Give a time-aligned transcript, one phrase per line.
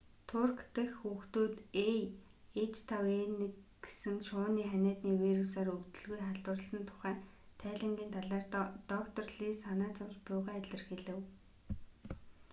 [0.29, 1.53] турк дэх хүүхдүүд
[1.87, 3.31] аh5n1
[3.83, 7.15] гэсэн шувууны ханиадны вирусаар өвдөлгүй халдварласан тухай
[7.61, 8.45] тайлангийн талаар
[8.93, 11.19] доктор лий санаа зовж буйгаа илэрхийлэв